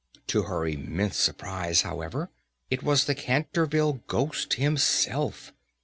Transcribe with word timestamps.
To 0.29 0.41
her 0.41 0.65
immense 0.67 1.15
surprise, 1.17 1.83
however, 1.83 2.31
it 2.71 2.81
was 2.81 3.05
the 3.05 3.13
Canterville 3.13 4.01
Ghost 4.07 4.55
himself! 4.55 5.53